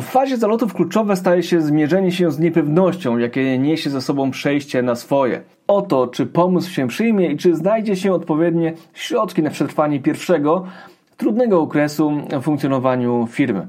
W 0.00 0.04
fazie 0.04 0.36
zalotów 0.36 0.74
kluczowe 0.74 1.16
staje 1.16 1.42
się 1.42 1.60
zmierzenie 1.60 2.12
się 2.12 2.30
z 2.30 2.38
niepewnością, 2.38 3.18
jakie 3.18 3.58
niesie 3.58 3.90
ze 3.90 4.00
sobą 4.00 4.30
przejście 4.30 4.82
na 4.82 4.94
swoje. 4.94 5.42
O 5.66 5.82
to, 5.82 6.06
czy 6.06 6.26
pomysł 6.26 6.70
się 6.70 6.88
przyjmie 6.88 7.32
i 7.32 7.36
czy 7.36 7.54
znajdzie 7.54 7.96
się 7.96 8.12
odpowiednie 8.12 8.74
środki 8.94 9.42
na 9.42 9.50
przetrwanie 9.50 10.00
pierwszego, 10.00 10.66
trudnego 11.16 11.60
okresu 11.60 12.12
w 12.32 12.42
funkcjonowaniu 12.42 13.26
firmy. 13.30 13.68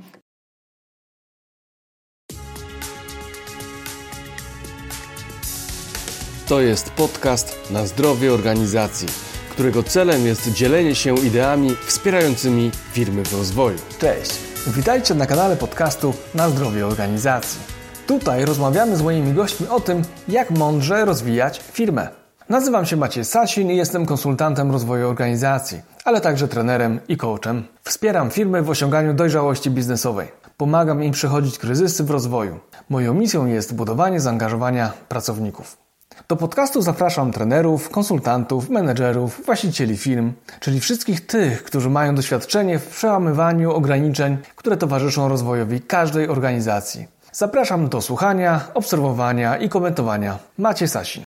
To 6.47 6.61
jest 6.61 6.89
podcast 6.89 7.71
na 7.71 7.85
zdrowie 7.85 8.33
organizacji, 8.33 9.07
którego 9.49 9.83
celem 9.83 10.25
jest 10.25 10.53
dzielenie 10.53 10.95
się 10.95 11.15
ideami 11.15 11.69
wspierającymi 11.85 12.71
firmy 12.91 13.25
w 13.25 13.33
rozwoju. 13.33 13.77
Cześć, 13.99 14.48
witajcie 14.67 15.15
na 15.15 15.25
kanale 15.25 15.55
podcastu 15.55 16.13
na 16.35 16.49
zdrowie 16.49 16.87
organizacji. 16.87 17.59
Tutaj 18.07 18.45
rozmawiamy 18.45 18.97
z 18.97 19.01
moimi 19.01 19.33
gośćmi 19.33 19.67
o 19.67 19.79
tym, 19.79 20.01
jak 20.27 20.51
mądrze 20.51 21.05
rozwijać 21.05 21.61
firmę. 21.71 22.07
Nazywam 22.49 22.85
się 22.85 22.97
Maciej 22.97 23.25
Sasin 23.25 23.71
i 23.71 23.77
jestem 23.77 24.05
konsultantem 24.05 24.71
rozwoju 24.71 25.09
organizacji, 25.09 25.81
ale 26.05 26.21
także 26.21 26.47
trenerem 26.47 26.99
i 27.07 27.17
coachem. 27.17 27.63
Wspieram 27.83 28.29
firmy 28.29 28.61
w 28.61 28.69
osiąganiu 28.69 29.13
dojrzałości 29.13 29.71
biznesowej. 29.71 30.27
Pomagam 30.57 31.03
im 31.03 31.11
przechodzić 31.11 31.57
kryzysy 31.57 32.03
w 32.03 32.09
rozwoju. 32.09 32.59
Moją 32.89 33.13
misją 33.13 33.45
jest 33.45 33.75
budowanie 33.75 34.19
zaangażowania 34.19 34.91
pracowników. 35.09 35.88
Do 36.27 36.35
podcastu 36.35 36.81
zapraszam 36.81 37.31
trenerów, 37.31 37.89
konsultantów, 37.89 38.69
menedżerów, 38.69 39.45
właścicieli 39.45 39.97
firm, 39.97 40.33
czyli 40.59 40.79
wszystkich 40.79 41.25
tych, 41.25 41.63
którzy 41.63 41.89
mają 41.89 42.15
doświadczenie 42.15 42.79
w 42.79 42.87
przełamywaniu 42.87 43.71
ograniczeń, 43.71 44.37
które 44.55 44.77
towarzyszą 44.77 45.29
rozwojowi 45.29 45.81
każdej 45.81 46.29
organizacji. 46.29 47.07
Zapraszam 47.31 47.89
do 47.89 48.01
słuchania, 48.01 48.61
obserwowania 48.73 49.57
i 49.57 49.69
komentowania. 49.69 50.39
Macie 50.57 50.87
Sasin. 50.87 51.23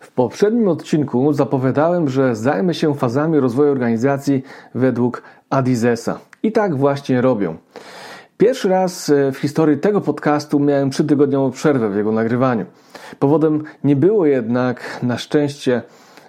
W 0.00 0.10
poprzednim 0.14 0.68
odcinku 0.68 1.32
zapowiadałem, 1.32 2.08
że 2.08 2.36
zajmę 2.36 2.74
się 2.74 2.94
fazami 2.94 3.40
rozwoju 3.40 3.72
organizacji 3.72 4.42
według 4.74 5.22
Adizesa. 5.50 6.18
I 6.42 6.52
tak 6.52 6.76
właśnie 6.76 7.20
robią. 7.20 7.56
Pierwszy 8.42 8.68
raz 8.68 9.10
e, 9.10 9.32
w 9.32 9.38
historii 9.38 9.78
tego 9.78 10.00
podcastu 10.00 10.60
miałem 10.60 10.90
trzytygodniową 10.90 11.50
przerwę 11.50 11.90
w 11.90 11.96
jego 11.96 12.12
nagrywaniu. 12.12 12.66
Powodem 13.18 13.62
nie 13.84 13.96
było 13.96 14.26
jednak 14.26 14.98
na 15.02 15.18
szczęście 15.18 15.82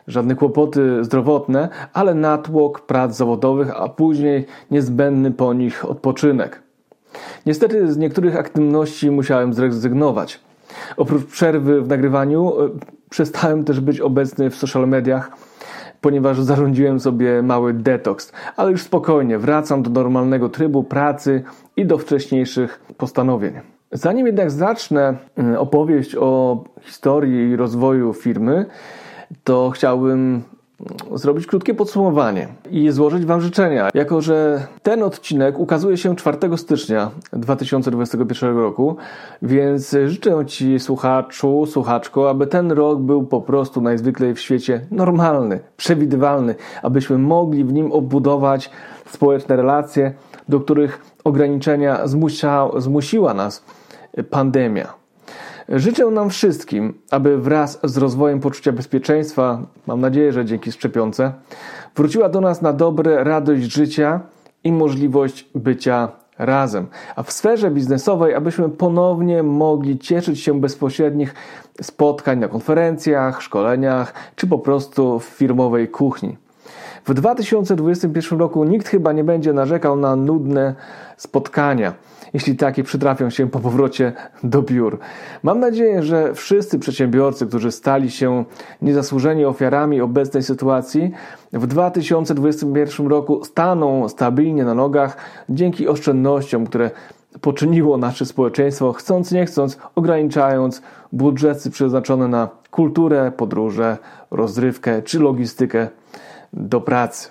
żadne 0.08 0.36
kłopoty 0.36 1.03
zdrowotne, 1.03 1.70
ale 1.94 2.14
natłok 2.14 2.81
prac 2.81 3.16
zawodowych, 3.16 3.72
a 3.75 3.89
później 3.89 4.45
niezbędny 4.72 5.31
po 5.31 5.53
nich 5.53 5.89
odpoczynek. 5.89 6.61
Niestety 7.45 7.94
z 7.94 7.97
niektórych 7.97 8.36
aktywności 8.36 9.11
musiałem 9.11 9.53
zrezygnować. 9.53 10.39
Oprócz 10.98 11.25
przerwy 11.25 11.81
w 11.81 11.88
nagrywaniu 11.88 12.61
e, 12.61 12.70
przestałem 13.09 13.64
też 13.64 13.80
być 13.80 14.00
obecny 14.00 14.50
w 14.50 14.55
social 14.55 14.88
mediach 14.88 15.31
ponieważ 16.04 16.42
zarządziłem 16.42 17.00
sobie 17.00 17.42
mały 17.42 17.73
detoks. 17.73 18.32
Ale 18.58 18.72
już 18.72 18.82
spokojnie, 18.82 19.40
wracam 19.40 19.84
do 19.84 19.90
normalnego 19.90 20.50
trybu 20.50 20.84
pracy 20.84 21.44
i 21.78 21.86
do 21.86 21.98
wcześniejszych 21.98 22.82
postanowień. 22.98 23.54
Zanim 23.92 24.28
jednak 24.28 24.52
zacznę 24.52 25.18
mm, 25.36 25.56
opowieść 25.58 26.16
o 26.16 26.64
historii 26.82 27.50
i 27.50 27.56
rozwoju 27.56 28.14
firmy, 28.14 28.66
to 29.44 29.70
chciałbym 29.70 30.44
zrobić 31.16 31.48
krótkie 31.48 31.74
podsumowanie 31.74 32.48
i 32.72 32.92
złożyć 32.92 33.26
Wam 33.26 33.42
życzenia. 33.42 33.90
Jako, 33.94 34.22
że 34.22 34.68
ten 34.84 35.04
odcinek 35.04 35.60
ukazuje 35.60 35.98
się 35.98 36.16
4 36.16 36.58
stycznia 36.58 37.12
2021 37.34 38.58
roku, 38.58 38.96
więc 39.42 39.96
życzę 40.06 40.46
Ci, 40.46 40.80
słuchaczu, 40.80 41.66
słuchaczko, 41.66 42.30
aby 42.30 42.48
ten 42.48 42.72
rok 42.72 43.00
był 43.00 43.23
po 43.23 43.42
prostu 43.42 43.82
najzwyklej 43.82 44.33
w 44.33 44.39
świecie 44.39 44.86
normalny, 44.92 45.60
przewidywalny, 45.78 46.56
abyśmy 46.83 47.17
mogli 47.17 47.64
w 47.64 47.73
nim 47.73 47.92
obudować 47.92 48.70
społeczne 49.10 49.56
relacje, 49.56 50.14
do 50.50 50.60
których 50.60 51.02
ograniczenia 51.23 52.08
zmusia, 52.08 52.70
zmusiła 52.78 53.33
nas 53.33 53.64
pandemia. 54.30 55.02
Życzę 55.70 56.06
nam 56.06 56.30
wszystkim, 56.30 56.94
aby 57.12 57.38
wraz 57.38 57.80
z 57.84 57.98
rozwojem 57.98 58.40
poczucia 58.40 58.72
bezpieczeństwa, 58.72 59.62
mam 59.88 60.02
nadzieję, 60.02 60.34
że 60.34 60.46
dzięki 60.46 60.72
szczepionce, 60.72 61.34
wróciła 61.96 62.30
do 62.30 62.42
nas 62.42 62.62
na 62.62 62.74
dobre 62.74 63.24
radość 63.24 63.62
życia 63.62 64.20
i 64.64 64.72
możliwość 64.72 65.50
bycia 65.56 66.10
razem. 66.38 66.88
A 67.16 67.24
w 67.24 67.32
sferze 67.32 67.72
biznesowej, 67.72 68.36
abyśmy 68.36 68.70
ponownie 68.70 69.44
mogli 69.44 70.00
cieszyć 70.00 70.40
się 70.40 70.62
bezpośrednich 70.62 71.34
spotkań 71.82 72.40
na 72.40 72.48
konferencjach, 72.48 73.42
szkoleniach 73.42 74.14
czy 74.36 74.48
po 74.48 74.60
prostu 74.60 75.20
w 75.20 75.24
firmowej 75.24 75.88
kuchni. 75.88 76.38
W 77.05 77.14
2021 77.14 78.39
roku 78.39 78.64
nikt 78.64 78.87
chyba 78.87 79.11
nie 79.11 79.23
będzie 79.23 79.53
narzekał 79.53 79.95
na 79.95 80.15
nudne 80.15 80.75
spotkania 81.17 81.93
jeśli 82.33 82.55
takie 82.55 82.83
przytrafią 82.83 83.30
się 83.30 83.49
po 83.49 83.59
powrocie 83.59 84.14
do 84.43 84.61
biur. 84.61 84.99
Mam 85.43 85.59
nadzieję, 85.59 86.03
że 86.03 86.33
wszyscy 86.33 86.80
przedsiębiorcy, 86.80 87.47
którzy 87.47 87.71
stali 87.71 88.11
się 88.11 88.45
niezasłużeni 88.81 89.45
ofiarami 89.45 90.02
obecnej 90.02 90.43
sytuacji, 90.43 91.11
w 91.53 91.67
2021 91.67 93.08
roku 93.08 93.45
staną 93.45 94.09
stabilnie 94.09 94.65
na 94.65 94.73
nogach 94.73 95.17
dzięki 95.49 95.87
oszczędnościom, 95.87 96.67
które 96.67 96.91
poczyniło 97.41 97.97
nasze 97.97 98.25
społeczeństwo, 98.25 98.93
chcąc 98.93 99.31
nie 99.31 99.45
chcąc, 99.45 99.77
ograniczając 99.95 100.81
budżety 101.11 101.71
przeznaczone 101.71 102.27
na 102.27 102.49
kulturę, 102.71 103.31
podróże, 103.37 103.97
rozrywkę 104.31 105.02
czy 105.02 105.20
logistykę 105.20 105.87
do 106.53 106.81
pracy. 106.81 107.30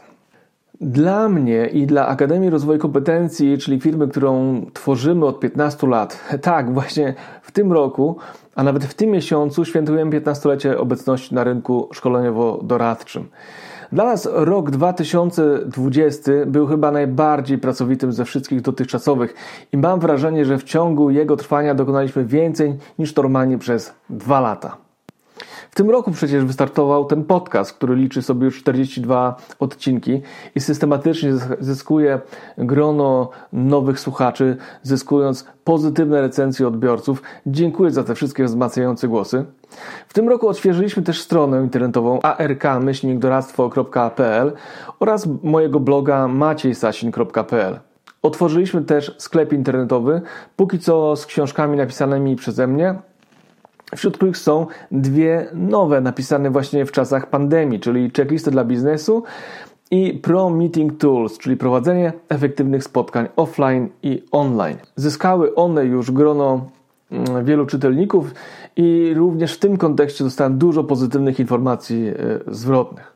Dla 0.80 1.28
mnie 1.28 1.66
i 1.66 1.86
dla 1.86 2.06
Akademii 2.06 2.50
Rozwoju 2.50 2.78
Kompetencji, 2.78 3.58
czyli 3.58 3.80
firmy, 3.80 4.08
którą 4.08 4.62
tworzymy 4.72 5.26
od 5.26 5.40
15 5.40 5.86
lat, 5.86 6.20
tak, 6.42 6.74
właśnie 6.74 7.14
w 7.42 7.52
tym 7.52 7.72
roku, 7.72 8.16
a 8.54 8.62
nawet 8.62 8.84
w 8.84 8.94
tym 8.94 9.10
miesiącu 9.10 9.64
świętujemy 9.64 10.20
15-lecie 10.20 10.78
obecności 10.78 11.34
na 11.34 11.44
rynku 11.44 11.88
szkoleniowo-doradczym. 11.92 13.22
Dla 13.92 14.04
nas 14.04 14.28
rok 14.32 14.70
2020 14.70 16.32
był 16.46 16.66
chyba 16.66 16.90
najbardziej 16.90 17.58
pracowitym 17.58 18.12
ze 18.12 18.24
wszystkich 18.24 18.60
dotychczasowych 18.60 19.34
i 19.72 19.76
mam 19.76 20.00
wrażenie, 20.00 20.44
że 20.44 20.58
w 20.58 20.64
ciągu 20.64 21.10
jego 21.10 21.36
trwania 21.36 21.74
dokonaliśmy 21.74 22.24
więcej 22.24 22.74
niż 22.98 23.16
normalnie 23.16 23.58
przez 23.58 23.94
dwa 24.10 24.40
lata. 24.40 24.81
W 25.72 25.74
tym 25.74 25.90
roku 25.90 26.10
przecież 26.10 26.44
wystartował 26.44 27.04
ten 27.04 27.24
podcast, 27.24 27.72
który 27.72 27.96
liczy 27.96 28.22
sobie 28.22 28.44
już 28.44 28.60
42 28.60 29.36
odcinki 29.58 30.22
i 30.54 30.60
systematycznie 30.60 31.32
zyskuje 31.60 32.20
grono 32.58 33.30
nowych 33.52 34.00
słuchaczy, 34.00 34.56
zyskując 34.82 35.46
pozytywne 35.64 36.20
recenzje 36.20 36.68
odbiorców. 36.68 37.22
Dziękuję 37.46 37.90
za 37.90 38.04
te 38.04 38.14
wszystkie 38.14 38.44
wzmacniające 38.44 39.08
głosy. 39.08 39.44
W 40.08 40.14
tym 40.14 40.28
roku 40.28 40.48
odświeżyliśmy 40.48 41.02
też 41.02 41.20
stronę 41.20 41.62
internetową 41.62 42.20
ark-doradztwo.pl 42.20 44.52
oraz 45.00 45.28
mojego 45.42 45.80
bloga 45.80 46.28
maciejsasin.pl. 46.28 47.80
Otworzyliśmy 48.22 48.82
też 48.82 49.14
sklep 49.18 49.52
internetowy, 49.52 50.22
póki 50.56 50.78
co 50.78 51.16
z 51.16 51.26
książkami 51.26 51.76
napisanymi 51.76 52.36
przeze 52.36 52.66
mnie, 52.66 52.94
wśród 53.96 54.16
których 54.16 54.36
są 54.36 54.66
dwie 54.90 55.46
nowe, 55.54 56.00
napisane 56.00 56.50
właśnie 56.50 56.86
w 56.86 56.92
czasach 56.92 57.30
pandemii, 57.30 57.80
czyli 57.80 58.10
checklisty 58.16 58.50
dla 58.50 58.64
biznesu 58.64 59.22
i 59.90 60.14
Pro 60.22 60.50
Meeting 60.50 60.98
Tools, 60.98 61.38
czyli 61.38 61.56
prowadzenie 61.56 62.12
efektywnych 62.28 62.84
spotkań 62.84 63.28
offline 63.36 63.88
i 64.02 64.22
online. 64.30 64.76
Zyskały 64.96 65.54
one 65.54 65.84
już 65.84 66.10
grono 66.10 66.68
mm, 67.10 67.44
wielu 67.44 67.66
czytelników 67.66 68.34
i 68.76 69.12
również 69.16 69.54
w 69.54 69.58
tym 69.58 69.76
kontekście 69.76 70.24
dostałem 70.24 70.58
dużo 70.58 70.84
pozytywnych 70.84 71.40
informacji 71.40 72.08
e, 72.08 72.14
zwrotnych. 72.54 73.11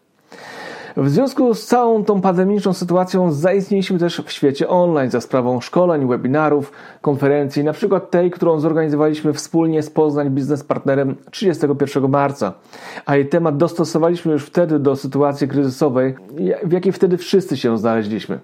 W 0.97 1.09
związku 1.09 1.55
z 1.55 1.67
całą 1.67 2.05
tą 2.05 2.21
pandemiczną 2.21 2.73
sytuacją 2.73 3.33
zaistnieliśmy 3.33 3.99
też 3.99 4.21
w 4.27 4.33
świecie 4.33 4.69
online 4.69 5.11
za 5.11 5.21
sprawą 5.21 5.61
szkoleń, 5.61 6.09
webinarów, 6.09 6.73
konferencji, 7.01 7.65
na 7.65 7.73
przykład 7.73 8.11
tej, 8.11 8.31
którą 8.31 8.61
zorganizowaliśmy 8.61 9.33
wspólnie 9.33 9.83
z 9.83 9.91
Poznań 9.91 10.31
Biznes 10.31 10.65
Partnerem 10.65 11.17
31 11.31 12.11
marca. 12.11 12.53
A 13.07 13.17
jej 13.17 13.29
temat 13.29 13.57
dostosowaliśmy 13.57 14.33
już 14.33 14.45
wtedy 14.45 14.79
do 14.79 14.97
sytuacji 14.97 15.49
kryzysowej, 15.49 16.15
w 16.65 16.73
jakiej 16.73 16.93
wtedy 16.93 17.17
wszyscy 17.17 17.57
się 17.57 17.79
znaleźliśmy. 17.79 18.39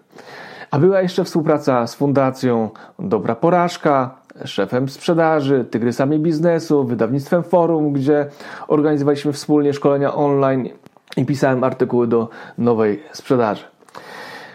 A 0.70 0.78
była 0.78 1.02
jeszcze 1.02 1.24
współpraca 1.24 1.86
z 1.86 1.94
Fundacją 1.94 2.70
Dobra 2.98 3.34
Porażka, 3.34 4.14
szefem 4.44 4.88
sprzedaży, 4.88 5.64
tygrysami 5.70 6.18
biznesu, 6.18 6.84
wydawnictwem 6.84 7.42
Forum, 7.42 7.92
gdzie 7.92 8.26
organizowaliśmy 8.68 9.32
wspólnie 9.32 9.72
szkolenia 9.72 10.14
online 10.14 10.68
i 11.16 11.26
pisałem 11.26 11.64
artykuły 11.64 12.06
do 12.06 12.28
nowej 12.58 13.02
sprzedaży. 13.12 13.64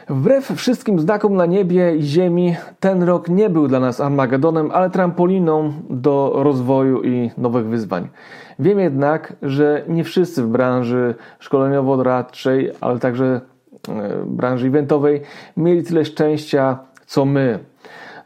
Wbrew 0.09 0.51
wszystkim 0.55 0.99
znakom 0.99 1.35
na 1.35 1.45
niebie 1.45 1.95
i 1.95 2.03
ziemi, 2.03 2.55
ten 2.79 3.03
rok 3.03 3.29
nie 3.29 3.49
był 3.49 3.67
dla 3.67 3.79
nas 3.79 4.01
Armagedonem, 4.01 4.71
ale 4.71 4.89
trampoliną 4.89 5.73
do 5.89 6.31
rozwoju 6.35 7.03
i 7.03 7.31
nowych 7.37 7.67
wyzwań. 7.67 8.07
Wiem 8.59 8.79
jednak, 8.79 9.33
że 9.41 9.83
nie 9.87 10.03
wszyscy 10.03 10.43
w 10.43 10.47
branży 10.47 11.15
szkoleniowo-doradczej, 11.39 12.71
ale 12.81 12.99
także 12.99 13.41
e, 13.89 14.25
branży 14.25 14.67
eventowej 14.67 15.21
mieli 15.57 15.83
tyle 15.83 16.05
szczęścia 16.05 16.79
co 17.05 17.25
my. 17.25 17.59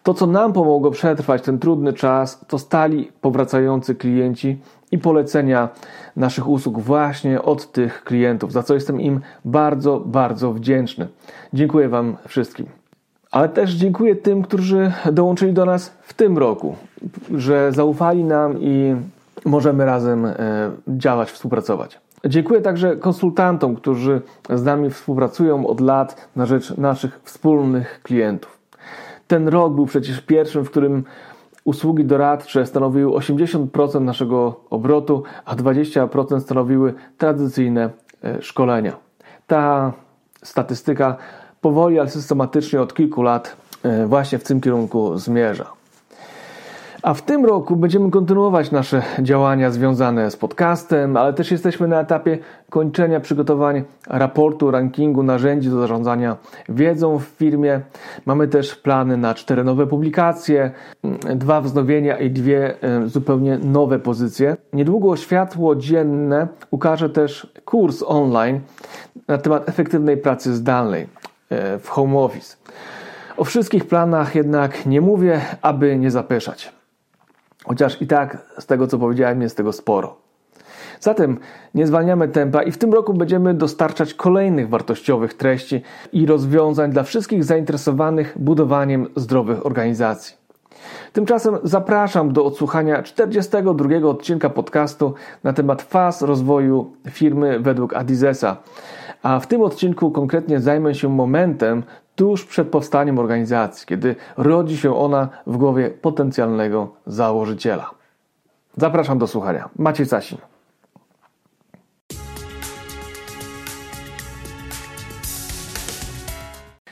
To, 0.04 0.14
co 0.14 0.28
nam 0.28 0.54
pomogło 0.54 0.92
przetrwać 0.92 1.42
ten 1.42 1.60
trudny 1.60 1.94
czas, 1.94 2.46
to 2.48 2.60
stali 2.60 3.12
powracający 3.22 3.96
klienci 3.96 4.60
i 4.92 4.98
polecenia 4.98 5.70
naszych 6.16 6.48
usług 6.48 6.80
właśnie 6.80 7.42
od 7.42 7.72
tych 7.72 8.04
klientów, 8.04 8.52
za 8.52 8.64
co 8.64 8.74
jestem 8.74 9.02
im 9.02 9.22
bardzo, 9.46 10.00
bardzo 10.06 10.54
wdzięczny. 10.54 11.08
Dziękuję 11.54 11.90
Wam 11.90 12.18
wszystkim. 12.28 12.66
Ale 13.32 13.50
też 13.50 13.72
dziękuję 13.72 14.16
tym, 14.16 14.42
którzy 14.42 14.92
dołączyli 15.12 15.54
do 15.54 15.66
nas 15.66 15.94
w 16.02 16.14
tym 16.14 16.38
roku, 16.38 16.76
że 17.36 17.72
zaufali 17.72 18.24
nam 18.24 18.62
i 18.62 18.96
możemy 19.46 19.86
razem 19.86 20.26
e, 20.26 20.36
działać, 20.88 21.32
współpracować. 21.32 22.00
Dziękuję 22.26 22.62
także 22.62 22.96
konsultantom, 22.96 23.76
którzy 23.76 24.22
z 24.50 24.64
nami 24.64 24.90
współpracują 24.90 25.68
od 25.68 25.82
lat 25.82 26.30
na 26.36 26.46
rzecz 26.46 26.78
naszych 26.78 27.20
wspólnych 27.24 28.00
klientów. 28.04 28.58
Ten 29.28 29.48
rok 29.48 29.74
był 29.74 29.86
przecież 29.86 30.22
pierwszym, 30.22 30.66
w 30.66 30.70
którym 30.70 31.04
usługi 31.64 32.06
doradcze 32.06 32.66
stanowiły 32.66 33.12
80% 33.12 34.02
naszego 34.02 34.62
obrotu, 34.70 35.24
a 35.46 35.56
20% 35.56 36.40
stanowiły 36.40 36.94
tradycyjne 37.18 37.90
e, 38.24 38.42
szkolenia. 38.42 38.96
Ta 39.48 39.94
statystyka 40.44 41.18
powoli, 41.62 42.00
ale 42.00 42.10
systematycznie 42.10 42.82
od 42.82 42.94
kilku 42.94 43.22
lat 43.22 43.56
e, 43.84 44.08
właśnie 44.08 44.38
w 44.40 44.44
tym 44.44 44.62
kierunku 44.62 45.18
zmierza. 45.18 45.81
A 47.04 47.14
w 47.14 47.22
tym 47.22 47.46
roku 47.46 47.76
będziemy 47.76 48.12
kontynuować 48.12 48.72
nasze 48.72 49.02
działania 49.20 49.72
związane 49.72 50.32
z 50.32 50.36
podcastem, 50.36 51.18
ale 51.18 51.34
też 51.34 51.52
jesteśmy 51.52 51.88
na 51.88 52.02
etapie 52.02 52.38
kończenia 52.70 53.20
przygotowań 53.20 53.84
raportu, 54.08 54.72
rankingu 54.72 55.24
narzędzi 55.24 55.70
do 55.70 55.80
zarządzania 55.80 56.38
wiedzą 56.70 57.20
w 57.20 57.24
firmie. 57.24 57.82
Mamy 58.26 58.48
też 58.48 58.76
plany 58.76 59.18
na 59.18 59.34
cztery 59.34 59.64
nowe 59.64 59.88
publikacje, 59.88 60.72
dwa 61.36 61.62
wznowienia 61.62 62.18
i 62.18 62.30
dwie 62.30 62.76
zupełnie 63.06 63.58
nowe 63.58 64.00
pozycje. 64.00 64.58
Niedługo 64.74 65.16
światło 65.16 65.76
dzienne 65.76 66.48
ukaże 66.72 67.10
też 67.10 67.54
kurs 67.66 68.04
online 68.08 68.60
na 69.28 69.38
temat 69.38 69.70
efektywnej 69.70 70.18
pracy 70.18 70.56
zdalnej 70.56 71.08
e, 71.50 71.80
w 71.80 71.90
home 71.90 72.18
office. 72.18 72.58
O 73.38 73.44
wszystkich 73.44 73.88
planach 73.88 74.36
jednak 74.36 74.86
nie 74.86 75.02
mówię, 75.02 75.42
aby 75.62 75.98
nie 75.98 76.12
zapeszać. 76.12 76.81
Chociaż 77.66 78.02
i 78.02 78.08
tak 78.08 78.38
z 78.60 78.66
tego 78.66 78.88
co 78.88 78.98
powiedziałem 78.98 79.42
jest 79.42 79.58
tego 79.58 79.74
sporo. 79.74 80.18
Zatem 81.00 81.40
nie 81.76 81.88
zwalniamy 81.88 82.28
tempa 82.28 82.64
i 82.64 82.72
w 82.72 82.78
tym 82.78 82.94
roku 82.94 83.14
będziemy 83.14 83.54
dostarczać 83.54 84.14
kolejnych 84.14 84.70
wartościowych 84.70 85.34
treści 85.34 85.82
i 86.14 86.26
rozwiązań 86.26 86.92
dla 86.92 87.04
wszystkich 87.04 87.44
zainteresowanych 87.44 88.38
budowaniem 88.40 89.08
zdrowych 89.16 89.66
organizacji. 89.66 90.42
Tymczasem 91.14 91.58
zapraszam 91.64 92.34
do 92.34 92.46
odsłuchania 92.46 93.04
42 93.04 94.08
odcinka 94.10 94.50
podcastu 94.50 95.14
na 95.44 95.54
temat 95.54 95.82
faz 95.82 96.22
rozwoju 96.22 96.92
firmy 97.10 97.60
według 97.60 97.94
Adizesa. 97.94 98.58
A 99.24 99.40
w 99.40 99.48
tym 99.48 99.62
odcinku 99.62 100.12
konkretnie 100.12 100.60
zajmę 100.60 100.96
się 100.96 101.10
momentem 101.10 101.84
tuż 102.16 102.46
przed 102.46 102.68
powstaniem 102.68 103.20
organizacji, 103.20 103.88
kiedy 103.88 104.16
rodzi 104.38 104.78
się 104.78 104.96
ona 104.96 105.30
w 105.48 105.58
głowie 105.58 105.90
potencjalnego 105.90 106.94
założyciela. 107.08 107.90
Zapraszam 108.78 109.18
do 109.18 109.28
słuchania. 109.28 109.70
Maciej 109.76 110.06
Sasin. 110.06 110.38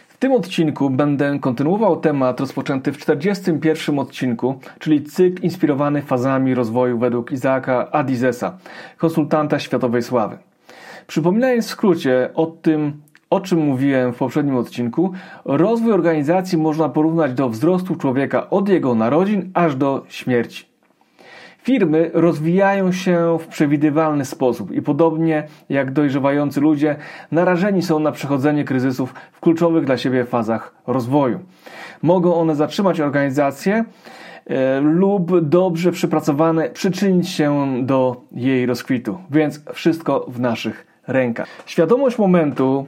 W 0.07 0.21
tym 0.21 0.31
odcinku 0.31 0.89
będę 0.89 1.39
kontynuował 1.39 1.99
temat 1.99 2.39
rozpoczęty 2.39 2.91
w 2.91 2.97
41 2.97 3.99
odcinku, 3.99 4.59
czyli 4.79 5.03
cykl 5.03 5.43
inspirowany 5.43 6.01
fazami 6.01 6.55
rozwoju 6.55 6.97
według 6.99 7.31
Izaaka 7.31 7.91
Adizesa, 7.91 8.57
konsultanta 8.97 9.59
światowej 9.59 10.01
sławy. 10.01 10.37
Przypominając 11.07 11.65
w 11.65 11.69
skrócie 11.69 12.29
o 12.35 12.45
tym, 12.45 13.01
o 13.29 13.39
czym 13.39 13.59
mówiłem 13.59 14.13
w 14.13 14.17
poprzednim 14.17 14.55
odcinku, 14.55 15.11
rozwój 15.45 15.91
organizacji 15.93 16.57
można 16.57 16.89
porównać 16.89 17.33
do 17.33 17.49
wzrostu 17.49 17.95
człowieka 17.95 18.49
od 18.49 18.69
jego 18.69 18.95
narodzin 18.95 19.51
aż 19.53 19.75
do 19.75 20.05
śmierci. 20.07 20.65
Firmy 21.63 22.11
rozwijają 22.13 22.91
się 22.91 23.37
w 23.41 23.47
przewidywalny 23.47 24.25
sposób 24.25 24.71
i 24.71 24.81
podobnie 24.81 25.47
jak 25.69 25.91
dojrzewający 25.91 26.61
ludzie 26.61 26.95
narażeni 27.31 27.81
są 27.81 27.99
na 27.99 28.11
przechodzenie 28.11 28.63
kryzysów 28.63 29.13
w 29.31 29.39
kluczowych 29.39 29.85
dla 29.85 29.97
siebie 29.97 30.25
fazach 30.25 30.75
rozwoju. 30.87 31.39
Mogą 32.01 32.35
one 32.35 32.55
zatrzymać 32.55 32.99
organizację 32.99 33.85
e, 34.45 34.81
lub 34.81 35.39
dobrze 35.39 35.91
przypracowane 35.91 36.69
przyczynić 36.69 37.29
się 37.29 37.75
do 37.85 38.21
jej 38.31 38.65
rozkwitu, 38.65 39.17
więc 39.31 39.65
wszystko 39.73 40.25
w 40.29 40.39
naszych 40.39 40.88
rękach. 41.09 41.47
Świadomość 41.65 42.17
momentu, 42.17 42.85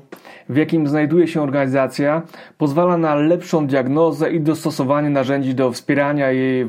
w 0.50 0.56
jakim 0.58 0.88
znajduje 0.88 1.28
się 1.28 1.42
organizacja, 1.42 2.22
pozwala 2.58 2.98
na 2.98 3.16
lepszą 3.16 3.68
diagnozę 3.68 4.32
i 4.32 4.40
dostosowanie 4.40 5.10
narzędzi 5.10 5.56
do 5.56 5.72
wspierania 5.72 6.32
jej 6.32 6.66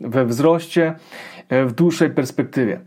we 0.00 0.26
wzroście 0.26 0.94
e, 1.48 1.64
w 1.64 1.72
dłuższej 1.72 2.10
perspektywie. 2.10 2.80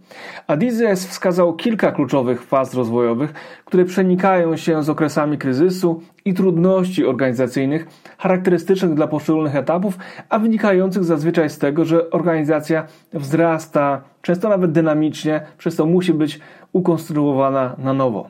Adizes 0.47 1.07
wskazał 1.07 1.53
kilka 1.53 1.91
kluczowych 1.91 2.43
faz 2.43 2.73
rozwojowych, 2.73 3.33
które 3.65 3.85
przenikają 3.85 4.57
się 4.57 4.83
z 4.83 4.89
okresami 4.89 5.37
kryzysu 5.37 6.01
i 6.25 6.33
trudności 6.33 7.05
organizacyjnych 7.05 7.87
charakterystycznych 8.17 8.93
dla 8.93 9.07
poszczególnych 9.07 9.55
etapów, 9.55 9.97
a 10.29 10.39
wynikających 10.39 11.03
zazwyczaj 11.03 11.49
z 11.49 11.57
tego, 11.57 11.85
że 11.85 12.09
organizacja 12.09 12.87
wzrasta, 13.13 14.01
często 14.21 14.49
nawet 14.49 14.71
dynamicznie, 14.71 15.41
przez 15.57 15.75
to 15.75 15.85
musi 15.85 16.13
być 16.13 16.39
ukonstruowana 16.73 17.75
na 17.77 17.93
nowo. 17.93 18.29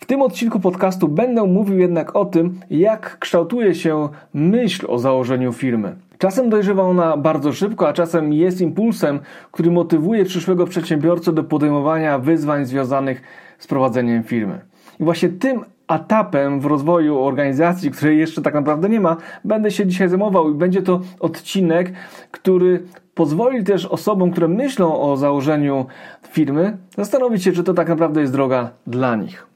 W 0.00 0.06
tym 0.06 0.22
odcinku 0.22 0.60
podcastu 0.60 1.08
będę 1.08 1.44
mówił 1.44 1.78
jednak 1.78 2.16
o 2.16 2.24
tym, 2.24 2.60
jak 2.70 3.18
kształtuje 3.18 3.74
się 3.74 4.08
myśl 4.34 4.86
o 4.88 4.98
założeniu 4.98 5.52
firmy. 5.52 5.96
Czasem 6.18 6.50
dojrzewa 6.50 6.82
ona 6.82 7.16
bardzo 7.16 7.52
szybko, 7.52 7.88
a 7.88 7.92
czasem 7.92 8.32
jest 8.32 8.60
impulsem, 8.60 9.20
który 9.52 9.70
motywuje 9.70 10.24
przyszłego 10.24 10.66
przedsiębiorcę 10.66 11.32
do 11.32 11.44
podejmowania 11.44 12.18
wyzwań 12.18 12.66
związanych 12.66 13.22
z 13.58 13.66
prowadzeniem 13.66 14.22
firmy. 14.22 14.60
I 15.00 15.04
właśnie 15.04 15.28
tym 15.28 15.64
etapem 15.88 16.60
w 16.60 16.66
rozwoju 16.66 17.18
organizacji, 17.18 17.90
której 17.90 18.18
jeszcze 18.18 18.42
tak 18.42 18.54
naprawdę 18.54 18.88
nie 18.88 19.00
ma, 19.00 19.16
będę 19.44 19.70
się 19.70 19.86
dzisiaj 19.86 20.08
zajmował 20.08 20.50
i 20.50 20.54
będzie 20.54 20.82
to 20.82 21.00
odcinek, 21.20 21.92
który 22.30 22.82
pozwoli 23.14 23.64
też 23.64 23.86
osobom, 23.86 24.30
które 24.30 24.48
myślą 24.48 25.00
o 25.00 25.16
założeniu 25.16 25.86
firmy, 26.28 26.76
zastanowić 26.96 27.44
się, 27.44 27.52
czy 27.52 27.64
to 27.64 27.74
tak 27.74 27.88
naprawdę 27.88 28.20
jest 28.20 28.32
droga 28.32 28.70
dla 28.86 29.16
nich. 29.16 29.46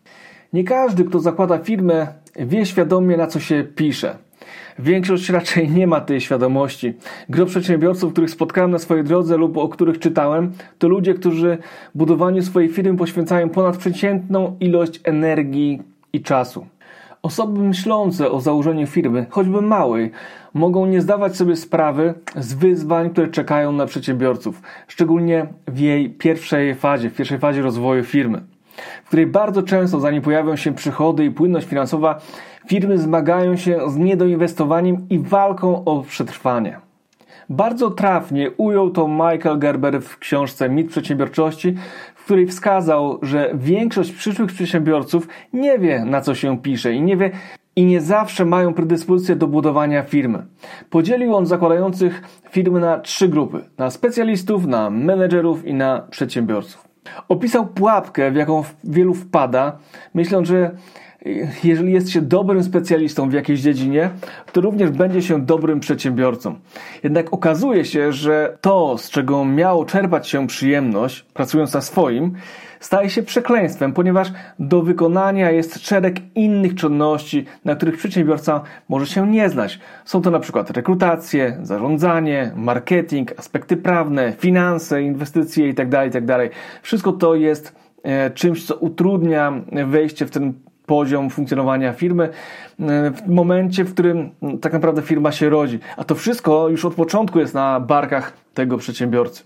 Nie 0.52 0.64
każdy, 0.64 1.04
kto 1.04 1.20
zakłada 1.20 1.58
firmę, 1.58 2.06
wie 2.36 2.66
świadomie, 2.66 3.16
na 3.16 3.26
co 3.26 3.40
się 3.40 3.64
pisze. 3.64 4.16
Większość 4.82 5.28
raczej 5.28 5.70
nie 5.70 5.86
ma 5.86 6.00
tej 6.00 6.20
świadomości. 6.20 6.94
Gro 7.28 7.46
przedsiębiorców, 7.46 8.12
których 8.12 8.30
spotkałem 8.30 8.70
na 8.70 8.78
swojej 8.78 9.04
drodze 9.04 9.36
lub 9.36 9.56
o 9.56 9.68
których 9.68 9.98
czytałem, 9.98 10.52
to 10.78 10.88
ludzie, 10.88 11.14
którzy 11.14 11.58
budowaniu 11.94 12.42
swojej 12.42 12.68
firmy 12.68 12.96
poświęcają 12.96 13.48
ponadprzeciętną 13.48 14.56
ilość 14.60 15.00
energii 15.04 15.82
i 16.12 16.20
czasu. 16.22 16.66
Osoby 17.22 17.60
myślące 17.60 18.30
o 18.30 18.40
założeniu 18.40 18.86
firmy, 18.86 19.26
choćby 19.30 19.62
małej, 19.62 20.10
mogą 20.54 20.86
nie 20.86 21.00
zdawać 21.00 21.36
sobie 21.36 21.56
sprawy 21.56 22.14
z 22.36 22.54
wyzwań, 22.54 23.10
które 23.10 23.28
czekają 23.28 23.72
na 23.72 23.86
przedsiębiorców, 23.86 24.62
szczególnie 24.88 25.46
w 25.68 25.78
jej 25.78 26.10
pierwszej 26.10 26.74
fazie, 26.74 27.10
w 27.10 27.14
pierwszej 27.14 27.38
fazie 27.38 27.62
rozwoju 27.62 28.04
firmy, 28.04 28.42
w 29.04 29.06
której 29.06 29.26
bardzo 29.26 29.62
często, 29.62 30.00
zanim 30.00 30.22
pojawią 30.22 30.56
się 30.56 30.72
przychody 30.74 31.24
i 31.24 31.30
płynność 31.30 31.66
finansowa, 31.66 32.20
firmy 32.66 32.98
zmagają 32.98 33.56
się 33.56 33.78
z 33.88 33.96
niedoinwestowaniem 33.96 35.06
i 35.10 35.18
walką 35.18 35.84
o 35.84 36.02
przetrwanie. 36.02 36.80
Bardzo 37.50 37.90
trafnie 37.90 38.50
ujął 38.50 38.90
to 38.90 39.08
Michael 39.08 39.58
Gerber 39.58 40.02
w 40.02 40.18
książce 40.18 40.68
Mit 40.68 40.88
Przedsiębiorczości, 40.88 41.74
w 42.14 42.24
której 42.24 42.46
wskazał, 42.46 43.18
że 43.22 43.50
większość 43.54 44.12
przyszłych 44.12 44.52
przedsiębiorców 44.52 45.28
nie 45.52 45.78
wie, 45.78 46.04
na 46.04 46.20
co 46.20 46.34
się 46.34 46.58
pisze 46.58 46.92
i 46.92 47.02
nie 47.02 47.16
wie, 47.16 47.30
i 47.76 47.84
nie 47.84 48.00
zawsze 48.00 48.44
mają 48.44 48.74
predyspozycję 48.74 49.36
do 49.36 49.46
budowania 49.46 50.02
firmy. 50.02 50.46
Podzielił 50.90 51.34
on 51.34 51.46
zakładających 51.46 52.22
firmy 52.50 52.80
na 52.80 52.98
trzy 52.98 53.28
grupy: 53.28 53.64
na 53.78 53.90
specjalistów, 53.90 54.66
na 54.66 54.90
menedżerów 54.90 55.66
i 55.66 55.74
na 55.74 56.06
przedsiębiorców. 56.10 56.89
Opisał 57.28 57.66
pułapkę, 57.66 58.30
w 58.30 58.36
jaką 58.36 58.64
wielu 58.84 59.14
wpada, 59.14 59.78
myśląc, 60.14 60.48
że 60.48 60.70
jeżeli 61.64 61.92
jest 61.92 62.10
się 62.10 62.22
dobrym 62.22 62.62
specjalistą 62.62 63.30
w 63.30 63.32
jakiejś 63.32 63.60
dziedzinie, 63.60 64.10
to 64.52 64.60
również 64.60 64.90
będzie 64.90 65.22
się 65.22 65.40
dobrym 65.40 65.80
przedsiębiorcą. 65.80 66.54
Jednak 67.02 67.32
okazuje 67.32 67.84
się, 67.84 68.12
że 68.12 68.58
to, 68.60 68.98
z 68.98 69.10
czego 69.10 69.44
miało 69.44 69.84
czerpać 69.84 70.28
się 70.28 70.46
przyjemność, 70.46 71.22
pracując 71.34 71.74
na 71.74 71.80
swoim, 71.80 72.32
staje 72.80 73.10
się 73.10 73.22
przekleństwem, 73.22 73.92
ponieważ 73.92 74.32
do 74.58 74.82
wykonania 74.82 75.50
jest 75.50 75.86
szereg 75.86 76.16
innych 76.34 76.74
czynności, 76.74 77.44
na 77.64 77.76
których 77.76 77.96
przedsiębiorca 77.96 78.62
może 78.88 79.06
się 79.06 79.30
nie 79.30 79.48
znać. 79.48 79.80
Są 80.04 80.22
to 80.22 80.30
na 80.30 80.40
przykład 80.40 80.70
rekrutacje, 80.70 81.58
zarządzanie, 81.62 82.52
marketing, 82.56 83.38
aspekty 83.38 83.76
prawne, 83.76 84.32
finanse, 84.38 85.02
inwestycje 85.02 85.66
itd. 85.66 85.90
Tak 85.90 86.04
itd. 86.04 86.38
Tak 86.38 86.50
Wszystko 86.82 87.12
to 87.12 87.34
jest 87.34 87.74
e, 88.02 88.30
czymś, 88.30 88.66
co 88.66 88.76
utrudnia 88.76 89.52
wejście 89.86 90.26
w 90.26 90.30
ten 90.30 90.69
poziom 90.90 91.30
funkcjonowania 91.30 91.92
firmy 91.92 92.24
e, 92.24 92.30
w 93.10 93.28
momencie, 93.28 93.84
w 93.84 93.92
którym 93.92 94.30
tak 94.60 94.72
naprawdę 94.72 95.02
firma 95.02 95.32
się 95.32 95.50
rodzi. 95.50 95.78
A 95.96 96.04
to 96.04 96.14
wszystko 96.14 96.68
już 96.68 96.84
od 96.84 96.94
początku 96.94 97.40
jest 97.40 97.54
na 97.54 97.80
barkach 97.80 98.32
tego 98.54 98.78
przedsiębiorcy. 98.78 99.44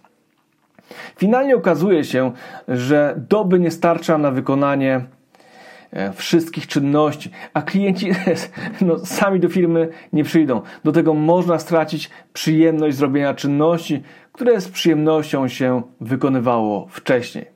Finalnie 1.17 1.57
okazuje 1.57 2.05
się, 2.05 2.33
że 2.69 3.15
doby 3.29 3.61
nie 3.61 3.71
starcza 3.71 4.19
na 4.19 4.31
wykonanie 4.31 5.01
e, 5.93 6.13
wszystkich 6.13 6.67
czynności, 6.67 7.31
a 7.55 7.63
klienci 7.63 8.11
no, 8.87 8.99
sami 8.99 9.41
do 9.41 9.49
firmy 9.49 9.89
nie 10.13 10.25
przyjdą. 10.25 10.63
Do 10.85 10.93
tego 10.93 11.15
można 11.15 11.59
stracić 11.59 12.11
przyjemność 12.33 12.97
zrobienia 12.97 13.35
czynności, 13.35 14.03
które 14.33 14.61
z 14.61 14.69
przyjemnością 14.69 15.49
się 15.49 15.83
wykonywało 16.01 16.87
wcześniej. 16.91 17.54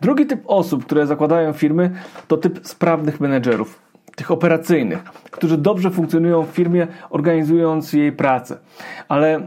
Drugi 0.00 0.26
typ 0.26 0.40
osób, 0.46 0.84
które 0.84 1.06
zakładają 1.06 1.52
firmy, 1.52 1.90
to 2.28 2.36
typ 2.36 2.60
sprawnych 2.66 3.20
menedżerów, 3.20 3.78
tych 4.16 4.30
operacyjnych, 4.30 5.04
którzy 5.30 5.58
dobrze 5.58 5.90
funkcjonują 5.90 6.42
w 6.42 6.48
firmie, 6.48 6.86
organizując 7.10 7.92
jej 7.92 8.12
pracę. 8.12 8.58
Ale 9.08 9.40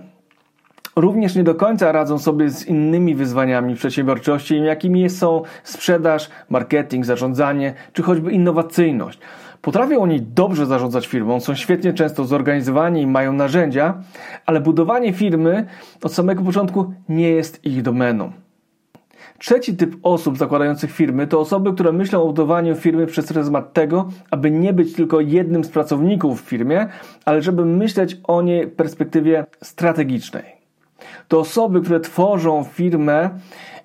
również 0.96 1.36
nie 1.36 1.44
do 1.44 1.56
końca 1.56 1.92
radzą 1.92 2.18
sobie 2.18 2.50
z 2.50 2.66
innymi 2.66 3.16
wyzwaniami 3.16 3.76
przedsiębiorczości, 3.76 4.64
jakimi 4.64 5.10
są 5.10 5.44
sprzedaż, 5.64 6.30
marketing, 6.50 7.06
zarządzanie 7.06 7.74
czy 7.94 8.04
choćby 8.04 8.32
innowacyjność. 8.32 9.20
Potrafią 9.62 10.02
oni 10.02 10.22
dobrze 10.22 10.66
zarządzać 10.66 11.08
firmą, 11.08 11.40
są 11.40 11.56
świetnie 11.56 11.94
często 11.94 12.26
zorganizowani 12.26 13.02
i 13.02 13.08
mają 13.08 13.34
narzędzia, 13.34 14.04
ale 14.46 14.62
budowanie 14.62 15.14
firmy 15.14 15.66
od 16.04 16.14
samego 16.14 16.44
początku 16.44 16.94
nie 17.10 17.30
jest 17.30 17.66
ich 17.66 17.82
domeną. 17.82 18.32
Trzeci 19.38 19.76
typ 19.76 19.96
osób 20.04 20.38
zakładających 20.38 20.92
firmy 20.92 21.28
to 21.28 21.40
osoby, 21.40 21.74
które 21.74 21.92
myślą 21.92 22.24
o 22.24 22.28
budowaniu 22.28 22.76
firmy 22.76 23.08
przez 23.08 23.28
pryzmat 23.28 23.74
tego, 23.74 24.10
aby 24.32 24.52
nie 24.52 24.74
być 24.74 24.94
tylko 24.94 25.20
jednym 25.20 25.64
z 25.64 25.70
pracowników 25.70 26.42
w 26.42 26.46
firmie, 26.46 26.88
ale 27.26 27.42
żeby 27.42 27.66
myśleć 27.66 28.18
o 28.24 28.42
niej 28.42 28.68
w 28.68 28.76
perspektywie 28.76 29.46
strategicznej. 29.62 30.44
To 31.28 31.40
osoby, 31.40 31.82
które 31.82 32.00
tworzą 32.00 32.64
firmę 32.64 33.30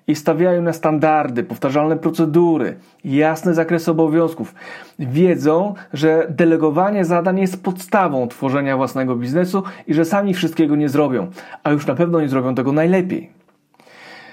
i 0.07 0.15
stawiają 0.15 0.61
na 0.61 0.73
standardy, 0.73 1.43
powtarzalne 1.43 1.97
procedury, 1.97 2.75
jasny 3.05 3.53
zakres 3.53 3.89
obowiązków. 3.89 4.55
Wiedzą, 4.99 5.73
że 5.93 6.27
delegowanie 6.29 7.05
zadań 7.05 7.39
jest 7.39 7.63
podstawą 7.63 8.27
tworzenia 8.27 8.77
własnego 8.77 9.15
biznesu 9.15 9.63
i 9.87 9.93
że 9.93 10.05
sami 10.05 10.33
wszystkiego 10.33 10.75
nie 10.75 10.89
zrobią, 10.89 11.27
a 11.63 11.71
już 11.71 11.87
na 11.87 11.95
pewno 11.95 12.21
nie 12.21 12.29
zrobią 12.29 12.55
tego 12.55 12.71
najlepiej. 12.71 13.34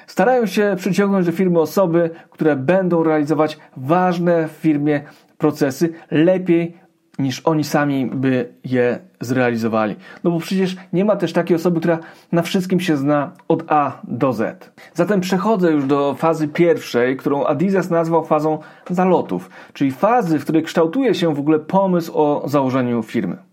Starają 0.06 0.46
się 0.46 0.74
przyciągnąć 0.78 1.26
do 1.26 1.32
firmy 1.32 1.60
osoby, 1.60 2.10
które 2.30 2.56
będą 2.56 3.02
realizować 3.02 3.58
ważne 3.76 4.48
w 4.48 4.52
firmie 4.52 5.00
procesy 5.38 5.92
lepiej 6.10 6.82
niż 7.18 7.40
oni 7.44 7.64
sami 7.64 8.06
by 8.06 8.52
je 8.64 8.98
zrealizowali. 9.20 9.96
No 10.24 10.30
bo 10.30 10.38
przecież 10.38 10.76
nie 10.92 11.04
ma 11.04 11.16
też 11.16 11.32
takiej 11.32 11.56
osoby, 11.56 11.80
która 11.80 11.98
na 12.32 12.42
wszystkim 12.42 12.80
się 12.80 12.96
zna 12.96 13.32
od 13.48 13.64
A 13.72 14.00
do 14.04 14.32
Z. 14.32 14.72
Zatem 14.94 15.20
przechodzę 15.20 15.72
już 15.72 15.86
do 15.86 16.14
fazy 16.14 16.48
pierwszej, 16.48 17.16
którą 17.16 17.44
Adizes 17.44 17.90
nazwał 17.90 18.24
fazą 18.24 18.58
zalotów, 18.90 19.50
czyli 19.72 19.90
fazy, 19.90 20.38
w 20.38 20.42
której 20.42 20.62
kształtuje 20.62 21.14
się 21.14 21.34
w 21.34 21.38
ogóle 21.38 21.58
pomysł 21.58 22.12
o 22.14 22.42
założeniu 22.48 23.02
firmy. 23.02 23.51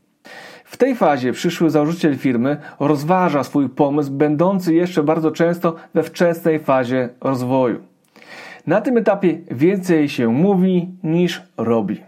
W 0.69 0.77
tej 0.77 0.95
fazie 0.95 1.33
przyszły 1.33 1.69
założyciel 1.69 2.17
firmy 2.17 2.57
rozważa 2.79 3.43
swój 3.43 3.69
pomysł, 3.69 4.11
będący 4.11 4.73
jeszcze 4.73 5.03
bardzo 5.03 5.31
często 5.31 5.75
we 5.93 6.03
wczesnej 6.03 6.59
fazie 6.59 7.09
rozwoju. 7.21 7.79
Na 8.67 8.81
tym 8.81 8.97
etapie 8.97 9.37
więcej 9.51 10.09
się 10.09 10.27
mówi 10.27 10.89
niż 11.03 11.41
robi. 11.57 12.01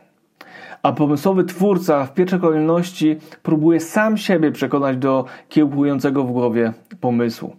A 0.84 0.91
pomysłowy 0.91 1.44
twórca 1.44 2.06
w 2.06 2.13
pierwszej 2.13 2.39
kolejności 2.39 3.18
próbuje 3.44 3.80
sam 3.80 4.18
siebie 4.18 4.51
przekonać 4.51 4.98
do 4.98 5.25
kiełkującego 5.50 6.24
w 6.24 6.32
głowie 6.32 6.74
pomysłu. 7.00 7.56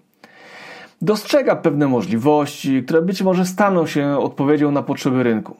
Dostrzega 1.03 1.57
pewne 1.57 1.89
możliwości, 1.89 2.83
które 2.83 3.03
być 3.03 3.23
może 3.23 3.47
staną 3.47 3.87
się 3.87 4.19
odpowiedzią 4.19 4.71
na 4.71 4.83
potrzeby 4.83 5.23
rynku. 5.23 5.57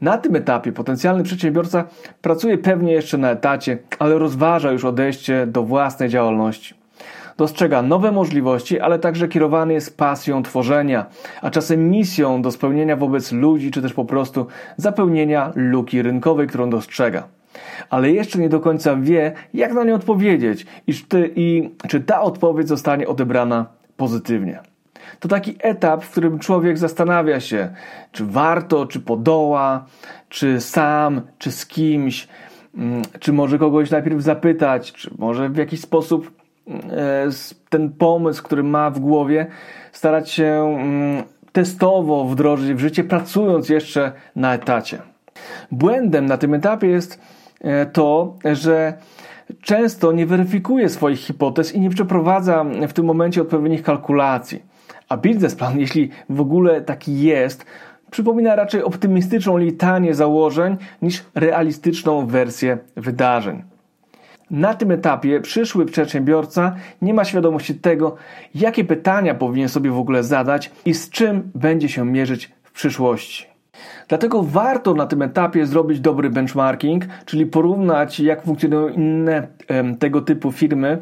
Na 0.00 0.18
tym 0.18 0.36
etapie 0.36 0.72
potencjalny 0.72 1.22
przedsiębiorca 1.22 1.84
pracuje 2.22 2.58
pewnie 2.58 2.92
jeszcze 2.92 3.18
na 3.18 3.30
etacie, 3.30 3.78
ale 3.98 4.18
rozważa 4.18 4.72
już 4.72 4.84
odejście 4.84 5.46
do 5.46 5.62
własnej 5.62 6.08
działalności. 6.08 6.74
Dostrzega 7.36 7.82
nowe 7.82 8.12
możliwości, 8.12 8.80
ale 8.80 8.98
także 8.98 9.28
kierowany 9.28 9.72
jest 9.72 9.96
pasją 9.96 10.42
tworzenia, 10.42 11.06
a 11.42 11.50
czasem 11.50 11.90
misją 11.90 12.42
do 12.42 12.50
spełnienia 12.50 12.96
wobec 12.96 13.32
ludzi, 13.32 13.70
czy 13.70 13.82
też 13.82 13.92
po 13.92 14.04
prostu 14.04 14.46
zapełnienia 14.76 15.52
luki 15.54 16.02
rynkowej, 16.02 16.46
którą 16.46 16.70
dostrzega 16.70 17.22
ale 17.90 18.10
jeszcze 18.10 18.38
nie 18.38 18.48
do 18.48 18.60
końca 18.60 18.96
wie, 18.96 19.32
jak 19.54 19.72
na 19.72 19.84
nie 19.84 19.94
odpowiedzieć 19.94 20.66
i 20.86 20.94
czy, 20.94 21.30
i 21.36 21.70
czy 21.88 22.00
ta 22.00 22.20
odpowiedź 22.20 22.68
zostanie 22.68 23.08
odebrana 23.08 23.66
pozytywnie. 23.96 24.69
To 25.18 25.28
taki 25.28 25.56
etap, 25.58 26.04
w 26.04 26.10
którym 26.10 26.38
człowiek 26.38 26.78
zastanawia 26.78 27.40
się, 27.40 27.68
czy 28.12 28.24
warto, 28.26 28.86
czy 28.86 29.00
podoła, 29.00 29.84
czy 30.28 30.60
sam, 30.60 31.20
czy 31.38 31.52
z 31.52 31.66
kimś, 31.66 32.28
mm, 32.76 33.02
czy 33.20 33.32
może 33.32 33.58
kogoś 33.58 33.90
najpierw 33.90 34.22
zapytać, 34.22 34.92
czy 34.92 35.10
może 35.18 35.48
w 35.48 35.56
jakiś 35.56 35.80
sposób 35.80 36.30
mm, 36.66 36.82
e, 36.90 37.30
ten 37.68 37.92
pomysł, 37.92 38.42
który 38.42 38.62
ma 38.62 38.90
w 38.90 38.98
głowie, 38.98 39.46
starać 39.92 40.30
się 40.30 40.76
mm, 40.78 41.22
testowo 41.52 42.24
wdrożyć 42.24 42.74
w 42.74 42.78
życie, 42.78 43.04
pracując 43.04 43.68
jeszcze 43.68 44.12
na 44.36 44.54
etacie. 44.54 44.98
Błędem 45.70 46.26
na 46.26 46.36
tym 46.36 46.54
etapie 46.54 46.86
jest 46.86 47.20
e, 47.60 47.86
to, 47.86 48.34
że 48.52 48.94
często 49.62 50.12
nie 50.12 50.26
weryfikuje 50.26 50.88
swoich 50.88 51.18
hipotez 51.18 51.74
i 51.74 51.80
nie 51.80 51.90
przeprowadza 51.90 52.64
w 52.88 52.92
tym 52.92 53.04
momencie 53.04 53.42
odpowiednich 53.42 53.82
kalkulacji. 53.82 54.69
A 55.10 55.16
biznesplan, 55.16 55.80
jeśli 55.80 56.10
w 56.28 56.40
ogóle 56.40 56.80
taki 56.80 57.20
jest, 57.20 57.64
przypomina 58.10 58.56
raczej 58.56 58.82
optymistyczną 58.82 59.58
litanię 59.58 60.14
założeń 60.14 60.76
niż 61.02 61.24
realistyczną 61.34 62.26
wersję 62.26 62.78
wydarzeń. 62.96 63.62
Na 64.50 64.74
tym 64.74 64.90
etapie 64.90 65.40
przyszły 65.40 65.86
przedsiębiorca 65.86 66.76
nie 67.02 67.14
ma 67.14 67.24
świadomości 67.24 67.74
tego, 67.74 68.16
jakie 68.54 68.84
pytania 68.84 69.34
powinien 69.34 69.68
sobie 69.68 69.90
w 69.90 69.98
ogóle 69.98 70.22
zadać 70.22 70.70
i 70.84 70.94
z 70.94 71.10
czym 71.10 71.50
będzie 71.54 71.88
się 71.88 72.04
mierzyć 72.04 72.50
w 72.62 72.72
przyszłości. 72.72 73.46
Dlatego 74.08 74.42
warto 74.42 74.94
na 74.94 75.06
tym 75.06 75.22
etapie 75.22 75.66
zrobić 75.66 76.00
dobry 76.00 76.30
benchmarking, 76.30 77.04
czyli 77.24 77.46
porównać, 77.46 78.20
jak 78.20 78.42
funkcjonują 78.42 78.88
inne 78.88 79.46
tego 79.98 80.20
typu 80.20 80.52
firmy 80.52 80.98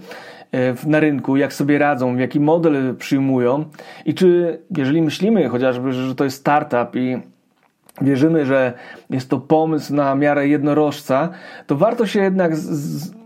na 0.86 1.00
rynku, 1.00 1.36
jak 1.36 1.52
sobie 1.52 1.78
radzą, 1.78 2.16
jaki 2.16 2.40
model 2.40 2.96
przyjmują 2.96 3.64
i 4.04 4.14
czy, 4.14 4.58
jeżeli 4.76 5.02
myślimy 5.02 5.48
chociażby, 5.48 5.92
że 5.92 6.14
to 6.14 6.24
jest 6.24 6.36
startup 6.36 6.96
i 6.96 7.18
wierzymy, 8.00 8.46
że 8.46 8.72
jest 9.10 9.30
to 9.30 9.38
pomysł 9.38 9.94
na 9.94 10.14
miarę 10.14 10.48
jednorożca, 10.48 11.28
to 11.66 11.76
warto 11.76 12.06
się 12.06 12.20
jednak 12.20 12.52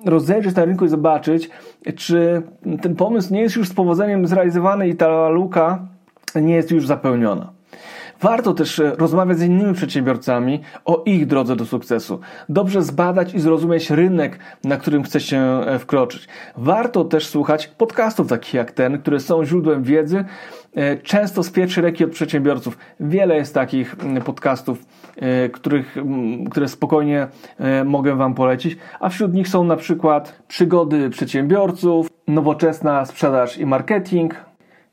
rozejrzeć 0.07 0.57
na 0.57 0.65
rynku 0.65 0.85
i 0.85 0.89
zobaczyć, 0.89 1.51
czy 1.97 2.43
ten 2.83 2.97
pomysł 2.97 3.35
nie 3.35 3.41
jest 3.41 3.57
już 3.57 3.69
z 3.69 3.75
powodzeniem 3.75 4.27
zrealizowany 4.27 4.89
i 4.89 4.95
ta 4.95 5.29
luka 5.29 5.87
nie 6.35 6.55
jest 6.55 6.71
już 6.71 6.87
zapełniona. 6.87 7.52
Warto 8.23 8.55
też 8.55 8.79
e, 8.79 8.95
rozmawiać 8.99 9.39
z 9.39 9.43
innymi 9.43 9.75
przedsiębiorcami 9.75 10.61
o 10.85 11.03
ich 11.07 11.27
drodze 11.27 11.57
do 11.57 11.67
sukcesu. 11.67 12.21
Dobrze 12.49 12.83
zbadać 12.83 13.35
i 13.35 13.41
zrozumieć 13.41 13.91
rynek, 13.91 14.39
na 14.65 14.77
którym 14.77 15.03
chce 15.03 15.21
się 15.21 15.41
e, 15.41 15.79
wkroczyć. 15.79 16.29
Warto 16.57 17.05
też 17.05 17.27
słuchać 17.27 17.67
podcastów 17.67 18.29
takich 18.29 18.55
jak 18.55 18.73
ten, 18.73 18.99
które 18.99 19.21
są 19.21 19.45
źródłem 19.45 19.83
wiedzy, 19.83 20.25
e, 20.75 20.97
często 20.97 21.43
z 21.43 21.51
pierwszej 21.51 21.85
ręki 21.85 22.05
od 22.05 22.11
przedsiębiorców. 22.11 22.79
Wiele 23.01 23.37
jest 23.37 23.55
takich 23.55 23.97
podcastów, 24.25 24.87
których, 25.53 25.97
które 26.51 26.69
spokojnie 26.69 27.29
mogę 27.85 28.17
Wam 28.17 28.35
polecić, 28.35 28.77
a 29.01 29.09
wśród 29.09 29.35
nich 29.35 29.49
są 29.49 29.65
na 29.65 29.77
przykład 29.77 30.43
przygody 30.49 31.11
przedsiębiorców, 31.11 32.09
nowoczesna 32.29 33.05
sprzedaż 33.05 33.59
i 33.59 33.67
marketing, 33.67 34.35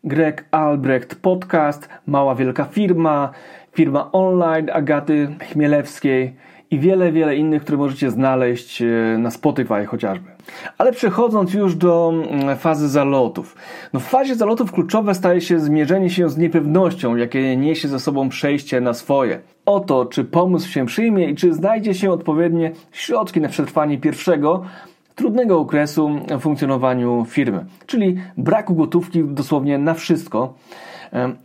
Greg 0.03 0.45
Albrecht 0.51 1.15
Podcast, 1.15 1.89
Mała 2.07 2.35
Wielka 2.35 2.65
Firma, 2.65 3.31
firma 3.71 4.11
online 4.11 4.69
Agaty 4.69 5.35
Chmielewskiej 5.51 6.33
i 6.71 6.79
wiele, 6.79 7.11
wiele 7.11 7.35
innych, 7.35 7.61
które 7.61 7.77
możecie 7.77 8.11
znaleźć 8.11 8.81
e, 8.81 8.85
na 9.17 9.31
Spotify 9.31 9.85
chociażby. 9.85 10.29
Ale 10.77 10.91
przechodząc 10.91 11.53
już 11.53 11.75
do 11.75 12.13
mm, 12.13 12.57
fazy 12.57 12.89
zalotów. 12.89 13.55
No 13.93 13.99
w 13.99 14.03
fazie 14.03 14.35
zalotów 14.35 14.71
kluczowe 14.71 15.15
staje 15.15 15.41
się 15.41 15.59
zmierzenie 15.59 16.09
się 16.09 16.29
z 16.29 16.37
niepewnością, 16.37 17.15
jakie 17.15 17.57
niesie 17.57 17.87
ze 17.87 17.99
sobą 17.99 18.29
przejście 18.29 18.81
na 18.81 18.93
swoje. 18.93 19.39
O 19.65 19.79
to, 19.79 20.05
czy 20.05 20.23
pomysł 20.23 20.69
się 20.69 20.85
przyjmie 20.85 21.29
i 21.29 21.35
czy 21.35 21.53
znajdzie 21.53 21.93
się 21.93 22.11
odpowiednie 22.11 22.71
środki 22.91 23.41
na 23.41 23.49
przetrwanie 23.49 23.97
pierwszego, 23.97 24.63
trudnego 25.19 25.59
okresu 25.59 26.09
w 26.29 26.39
funkcjonowaniu 26.39 27.25
firmy, 27.25 27.65
czyli 27.85 28.17
braku 28.37 28.75
gotówki 28.75 29.23
dosłownie 29.23 29.77
na 29.77 29.93
wszystko. 29.93 30.53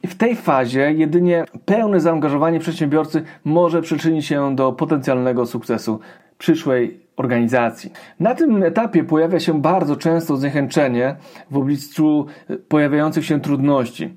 W 0.07 0.15
tej 0.15 0.37
fazie 0.37 0.93
jedynie 0.93 1.45
pełne 1.65 2.01
zaangażowanie 2.01 2.59
przedsiębiorcy 2.61 3.23
może 3.45 3.83
przyczynić 3.83 4.27
się 4.27 4.57
do 4.57 4.73
potencjalnego 4.73 5.47
sukcesu 5.47 6.01
przyszłej 6.39 7.01
organizacji. 7.17 7.93
Na 8.21 8.35
tym 8.35 8.63
etapie 8.63 9.05
pojawia 9.05 9.41
się 9.41 9.61
bardzo 9.61 9.97
często 9.97 10.37
zniechęcenie 10.37 11.17
w 11.51 11.57
obliczu 11.57 12.27
pojawiających 12.69 13.25
się 13.27 13.41
trudności. 13.41 14.15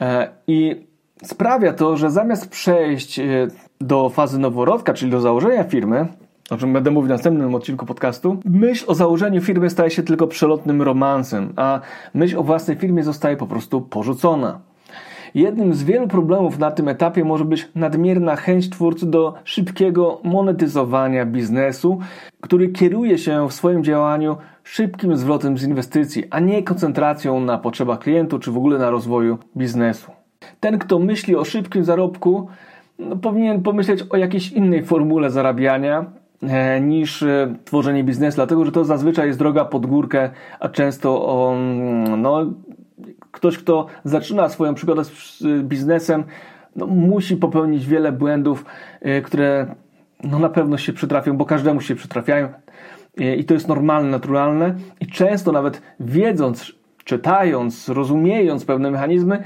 E, 0.00 0.28
I 0.46 0.86
sprawia 1.22 1.72
to, 1.72 1.96
że 1.96 2.10
zamiast 2.10 2.48
przejść 2.48 3.18
e, 3.18 3.24
do 3.80 4.08
fazy 4.08 4.38
noworodka, 4.38 4.94
czyli 4.94 5.10
do 5.10 5.20
założenia 5.20 5.64
firmy, 5.64 6.06
o 6.50 6.56
czym 6.56 6.72
będę 6.72 6.90
mówił 6.90 7.06
w 7.06 7.10
następnym 7.10 7.54
odcinku 7.54 7.86
podcastu, 7.86 8.36
myśl 8.44 8.84
o 8.88 8.94
założeniu 8.94 9.40
firmy 9.40 9.70
staje 9.70 9.90
się 9.90 10.02
tylko 10.02 10.26
przelotnym 10.26 10.82
romansem, 10.82 11.52
a 11.56 11.80
myśl 12.14 12.38
o 12.38 12.42
własnej 12.42 12.76
firmie 12.76 13.02
zostaje 13.02 13.36
po 13.36 13.46
prostu 13.46 13.80
porzucona. 13.80 14.60
Jednym 15.34 15.74
z 15.74 15.82
wielu 15.82 16.08
problemów 16.08 16.58
na 16.58 16.70
tym 16.70 16.88
etapie 16.88 17.24
może 17.24 17.44
być 17.44 17.68
nadmierna 17.74 18.36
chęć 18.36 18.70
twórcy 18.70 19.06
do 19.06 19.34
szybkiego 19.44 20.20
monetyzowania 20.24 21.26
biznesu, 21.26 21.98
który 22.40 22.68
kieruje 22.68 23.18
się 23.18 23.48
w 23.48 23.52
swoim 23.52 23.84
działaniu 23.84 24.36
szybkim 24.64 25.16
zwrotem 25.16 25.58
z 25.58 25.64
inwestycji, 25.64 26.24
a 26.30 26.40
nie 26.40 26.62
koncentracją 26.62 27.40
na 27.40 27.58
potrzebach 27.58 27.98
klientów 27.98 28.40
czy 28.40 28.50
w 28.50 28.56
ogóle 28.56 28.78
na 28.78 28.90
rozwoju 28.90 29.38
biznesu. 29.56 30.10
Ten, 30.60 30.78
kto 30.78 30.98
myśli 30.98 31.36
o 31.36 31.44
szybkim 31.44 31.84
zarobku, 31.84 32.48
no, 32.98 33.16
powinien 33.16 33.62
pomyśleć 33.62 34.04
o 34.10 34.16
jakiejś 34.16 34.52
innej 34.52 34.84
formule 34.84 35.30
zarabiania, 35.30 36.04
niż 36.80 37.22
e, 37.22 37.54
tworzenie 37.64 38.04
biznesu, 38.04 38.36
dlatego 38.36 38.64
że 38.64 38.72
to 38.72 38.84
zazwyczaj 38.84 39.26
jest 39.26 39.38
droga 39.38 39.64
pod 39.64 39.86
górkę, 39.86 40.30
a 40.60 40.68
często 40.68 41.52
no, 42.16 42.52
ktoś, 43.30 43.58
kto 43.58 43.86
zaczyna 44.04 44.48
swoją 44.48 44.74
przygodę 44.74 45.04
z 45.04 45.42
biznesem, 45.62 46.24
no, 46.76 46.86
musi 46.86 47.36
popełnić 47.36 47.86
wiele 47.86 48.12
błędów, 48.12 48.64
e, 49.00 49.22
które 49.22 49.74
no, 50.24 50.38
na 50.38 50.48
pewno 50.48 50.78
się 50.78 50.92
przytrafią, 50.92 51.36
bo 51.36 51.44
każdemu 51.44 51.80
się 51.80 51.94
przytrafiają 51.94 52.48
i 53.36 53.44
to 53.44 53.54
jest 53.54 53.68
normalne, 53.68 54.10
naturalne 54.10 54.74
i 55.00 55.06
często 55.06 55.52
nawet 55.52 55.82
wiedząc, 56.00 56.72
czytając, 57.04 57.88
rozumiejąc 57.88 58.64
pewne 58.64 58.90
mechanizmy, 58.90 59.42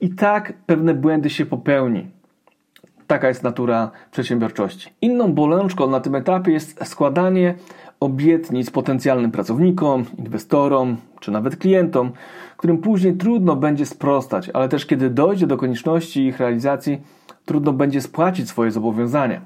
i 0.00 0.10
tak 0.10 0.52
pewne 0.66 0.94
błędy 0.94 1.30
się 1.30 1.46
popełni. 1.46 2.19
Taka 3.10 3.28
jest 3.28 3.42
natura 3.42 3.90
przedsiębiorczości. 4.10 4.90
Inną 5.02 5.32
bolączką 5.32 5.90
na 5.90 6.00
tym 6.00 6.14
etapie 6.14 6.52
jest 6.52 6.86
składanie 6.86 7.54
obietnic 8.00 8.70
potencjalnym 8.70 9.30
pracownikom, 9.30 10.04
inwestorom 10.18 10.96
czy 11.20 11.30
nawet 11.30 11.56
klientom, 11.56 12.12
którym 12.56 12.78
później 12.78 13.16
trudno 13.16 13.56
będzie 13.56 13.86
sprostać, 13.86 14.50
ale 14.50 14.68
też 14.68 14.86
kiedy 14.86 15.10
dojdzie 15.10 15.46
do 15.46 15.56
konieczności 15.56 16.26
ich 16.26 16.38
realizacji, 16.38 17.00
trudno 17.44 17.72
będzie 17.72 18.00
spłacić 18.00 18.48
swoje 18.48 18.70
zobowiązania. 18.70 19.40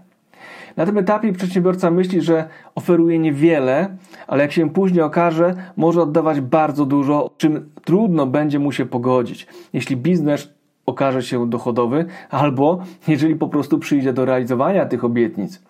Na 0.76 0.87
tym 0.87 0.99
etapie 0.99 1.33
przedsiębiorca 1.33 1.90
myśli, 1.90 2.23
że 2.23 2.49
oferuje 2.75 3.18
niewiele, 3.18 3.97
ale 4.26 4.42
jak 4.42 4.52
się 4.52 4.71
później 4.71 5.02
okaże, 5.02 5.54
może 5.76 6.02
oddawać 6.02 6.40
bardzo 6.40 6.87
dużo, 6.87 7.31
czym 7.37 7.70
trudno 7.85 8.27
będzie 8.27 8.59
mu 8.59 8.72
się 8.72 8.87
pogodzić. 8.87 9.46
Jeśli 9.72 9.96
biznes 9.96 10.55
okaże 10.87 11.23
się 11.23 11.51
dochodowy, 11.51 12.07
albo 12.31 12.79
jeżeli 13.09 13.37
po 13.37 13.49
prostu 13.49 13.79
przyjdzie 13.79 14.12
do 14.12 14.25
realizowania 14.25 14.87
tych 14.87 15.05
obietnic, 15.05 15.62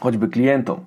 choćby 0.00 0.28
klientom. 0.28 0.80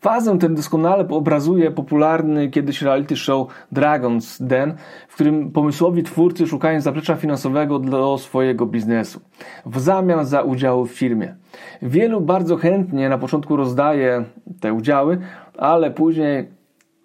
Fazę 0.00 0.38
tę 0.38 0.48
doskonale 0.48 1.08
obrazuje 1.08 1.70
popularny 1.70 2.48
kiedyś 2.48 2.82
reality 2.82 3.16
show 3.16 3.48
Dragon's 3.72 4.42
Den, 4.46 4.74
w 5.08 5.14
którym 5.14 5.50
pomysłowi 5.50 6.02
twórcy 6.02 6.46
szukają 6.46 6.80
zaplecza 6.80 7.16
finansowego 7.16 7.78
dla 7.78 8.18
swojego 8.18 8.66
biznesu 8.66 9.20
w 9.66 9.80
zamian 9.80 10.26
za 10.26 10.42
udziały 10.42 10.86
w 10.86 10.92
firmie. 10.92 11.34
Wielu 11.82 12.20
bardzo 12.20 12.56
chętnie 12.56 13.08
na 13.08 13.18
początku 13.18 13.56
rozdaje 13.56 14.24
te 14.60 14.72
udziały, 14.72 15.18
ale 15.58 15.90
później, 15.90 16.48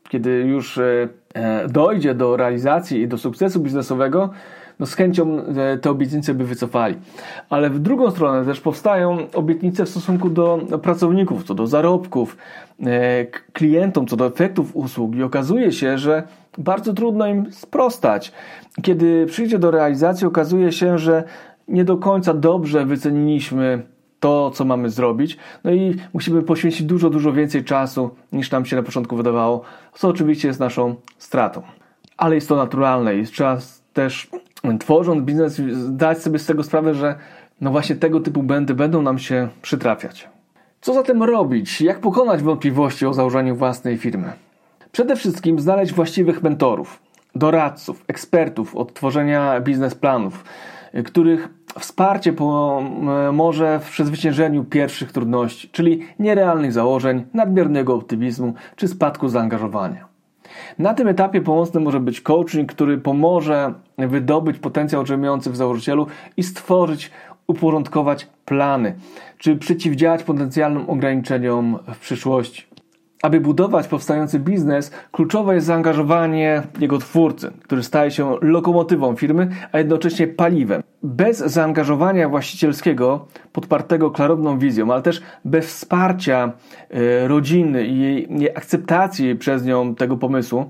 kiedy 0.09 0.29
już 0.29 0.77
e, 0.77 1.09
e, 1.33 1.67
dojdzie 1.67 2.13
do 2.13 2.37
realizacji 2.37 3.01
i 3.01 3.07
do 3.07 3.17
sukcesu 3.17 3.59
biznesowego, 3.59 4.29
no 4.79 4.85
z 4.85 4.93
chęcią 4.93 5.37
e, 5.39 5.77
te 5.77 5.89
obietnice 5.89 6.33
by 6.33 6.45
wycofali. 6.45 6.95
Ale 7.49 7.69
w 7.69 7.79
drugą 7.79 8.11
stronę 8.11 8.45
też 8.45 8.61
powstają 8.61 9.17
obietnice 9.33 9.85
w 9.85 9.89
stosunku 9.89 10.29
do 10.29 10.59
pracowników, 10.81 11.43
co 11.43 11.53
do 11.53 11.67
zarobków, 11.67 12.37
e, 12.85 13.25
klientom, 13.53 14.07
co 14.07 14.15
do 14.15 14.25
efektów 14.25 14.75
usług 14.75 15.15
i 15.15 15.23
okazuje 15.23 15.71
się, 15.71 15.97
że 15.97 16.23
bardzo 16.57 16.93
trudno 16.93 17.27
im 17.27 17.51
sprostać. 17.51 18.31
Kiedy 18.81 19.25
przyjdzie 19.25 19.59
do 19.59 19.71
realizacji, 19.71 20.27
okazuje 20.27 20.71
się, 20.71 20.97
że 20.97 21.23
nie 21.67 21.85
do 21.85 21.97
końca 21.97 22.33
dobrze 22.33 22.85
wyceniliśmy 22.85 23.83
to, 24.19 24.51
co 24.51 24.65
mamy 24.65 24.89
zrobić, 24.89 25.37
no 25.63 25.71
i 25.71 25.95
musimy 26.13 26.41
poświęcić 26.41 26.83
dużo, 26.83 27.09
dużo 27.09 27.33
więcej 27.33 27.63
czasu 27.63 28.09
niż 28.31 28.51
nam 28.51 28.65
się 28.65 28.75
na 28.75 28.83
początku 28.83 29.15
wydawało, 29.15 29.61
co 29.93 30.07
oczywiście 30.07 30.47
jest 30.47 30.59
naszą 30.59 30.95
stratą. 31.17 31.61
Ale 32.17 32.35
jest 32.35 32.49
to 32.49 32.55
naturalne 32.55 33.15
i 33.15 33.25
trzeba 33.25 33.57
też 33.93 34.29
tworząc 34.79 35.23
biznes, 35.23 35.55
zdać 35.71 36.21
sobie 36.21 36.39
z 36.39 36.45
tego 36.45 36.63
sprawę, 36.63 36.93
że 36.93 37.15
no 37.61 37.71
właśnie 37.71 37.95
tego 37.95 38.19
typu 38.19 38.43
błędy 38.43 38.73
będą 38.73 39.01
nam 39.01 39.19
się 39.19 39.47
przytrafiać. 39.61 40.29
Co 40.81 40.93
zatem 40.93 41.23
robić? 41.23 41.81
Jak 41.81 41.99
pokonać 41.99 42.43
wątpliwości 42.43 43.05
o 43.05 43.13
założeniu 43.13 43.55
własnej 43.55 43.97
firmy? 43.97 44.33
Przede 44.91 45.15
wszystkim 45.15 45.59
znaleźć 45.59 45.93
właściwych 45.93 46.43
mentorów, 46.43 46.99
doradców, 47.35 48.03
ekspertów 48.07 48.75
od 48.75 48.93
tworzenia 48.93 49.61
biznesplanów, 49.61 50.43
których 51.05 51.49
wsparcie 51.79 52.33
pomoże 52.33 53.79
w 53.79 53.89
przezwyciężeniu 53.89 54.63
pierwszych 54.63 55.11
trudności, 55.11 55.69
czyli 55.69 56.01
nierealnych 56.19 56.71
założeń, 56.73 57.25
nadmiernego 57.33 57.95
optymizmu 57.95 58.53
czy 58.75 58.87
spadku 58.87 59.27
zaangażowania. 59.27 60.14
Na 60.79 60.93
tym 60.93 61.07
etapie 61.07 61.41
pomocny 61.41 61.79
może 61.79 61.99
być 61.99 62.21
coaching, 62.21 62.73
który 62.73 62.97
pomoże 62.97 63.73
wydobyć 63.97 64.59
potencjał 64.59 65.03
drzemiący 65.03 65.49
w 65.51 65.55
założycielu 65.55 66.07
i 66.37 66.43
stworzyć, 66.43 67.11
uporządkować 67.47 68.27
plany, 68.45 68.95
czy 69.37 69.55
przeciwdziałać 69.55 70.23
potencjalnym 70.23 70.89
ograniczeniom 70.89 71.79
w 71.93 71.99
przyszłości. 71.99 72.74
Aby 73.25 73.39
budować 73.39 73.87
powstający 73.87 74.39
biznes, 74.39 74.91
kluczowe 75.11 75.55
jest 75.55 75.67
zaangażowanie 75.67 76.61
jego 76.79 76.97
twórcy, 76.97 77.51
który 77.63 77.83
staje 77.83 78.11
się 78.11 78.37
lokomotywą 78.41 79.15
firmy, 79.15 79.49
a 79.71 79.77
jednocześnie 79.77 80.27
paliwem. 80.27 80.83
Bez 81.03 81.37
zaangażowania 81.37 82.29
właścicielskiego, 82.29 83.27
podpartego 83.53 84.11
klarowną 84.11 84.59
wizją, 84.59 84.93
ale 84.93 85.01
też 85.01 85.21
bez 85.45 85.65
wsparcia 85.65 86.51
e, 86.89 87.27
rodziny 87.27 87.85
i 87.85 87.99
jej 87.99 88.49
akceptacji 88.55 89.35
przez 89.35 89.65
nią 89.65 89.95
tego 89.95 90.17
pomysłu, 90.17 90.69